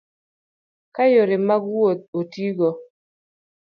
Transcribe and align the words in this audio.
Ka 0.95 1.03
yore 1.13 1.35
mag 1.47 1.63
wuoth 1.71 2.03
otigo 2.19 2.69